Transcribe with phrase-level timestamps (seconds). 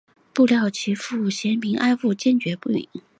[0.33, 2.83] 不料其父嫌贫爱富坚决不允。